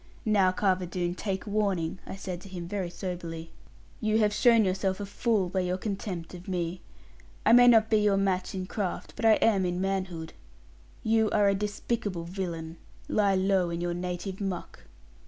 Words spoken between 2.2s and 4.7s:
to him, very soberly; 'you have shown